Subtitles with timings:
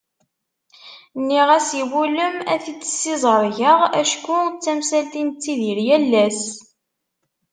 [1.19, 6.41] Nniɣ-as iwulem ad t-id-ssiẓergeɣ acku d tamsalt i nettidir yal ass.